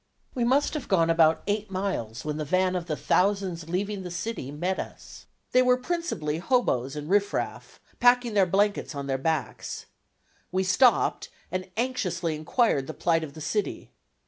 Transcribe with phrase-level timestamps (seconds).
[0.33, 4.09] We must have gone about eight miles when the van of the thousands leaving the
[4.09, 5.27] city met us.
[5.51, 9.85] They were principally hobos and riffraff, packing their blankets on their backs.
[10.51, 13.91] We stopped and anxiously inquired the plight of the city.